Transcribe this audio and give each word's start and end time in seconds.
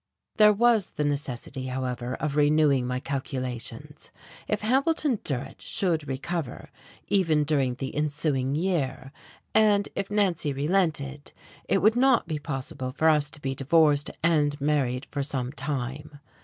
There 0.37 0.51
was 0.51 0.89
the 0.93 1.03
necessity, 1.03 1.67
however, 1.67 2.15
of 2.15 2.35
renewing 2.35 2.87
my 2.87 2.99
calculations. 2.99 4.09
If 4.47 4.61
Hambleton 4.61 5.19
Durrett 5.23 5.61
should 5.61 6.07
recover, 6.07 6.71
even 7.07 7.43
during 7.43 7.75
the 7.75 7.93
ensuing 7.95 8.55
year, 8.55 9.11
and 9.53 9.87
if 9.93 10.09
Nancy 10.09 10.53
relented 10.53 11.33
it 11.69 11.83
would 11.83 11.95
not 11.95 12.27
be 12.27 12.39
possible 12.39 12.91
for 12.91 13.09
us 13.09 13.29
to 13.29 13.39
be 13.41 13.53
divorced 13.53 14.09
and 14.23 14.59
married 14.59 15.05
for 15.11 15.21
some 15.21 15.51
time. 15.51 16.19